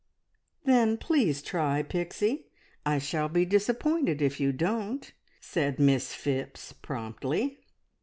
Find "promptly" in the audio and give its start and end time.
6.73-7.59